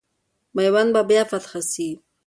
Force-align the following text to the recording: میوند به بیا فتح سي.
میوند 0.55 0.89
به 0.93 1.01
بیا 1.09 1.23
فتح 1.29 1.53
سي. 1.71 1.89